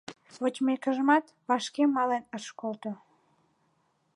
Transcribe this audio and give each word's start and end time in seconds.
Вочмекыжат, 0.41 1.25
вашке 1.49 1.83
мален 1.95 2.23
ыш 2.37 2.45
колто. 2.59 2.91